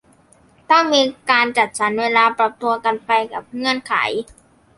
[0.71, 1.01] ต้องมี
[1.31, 3.93] การจัดสรรเวลา ปรับตัวกันไปกับเงื่อนไข